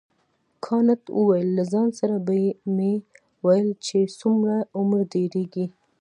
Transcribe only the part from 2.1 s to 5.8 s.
به مې ویل چې څومره عمر ډیریږي.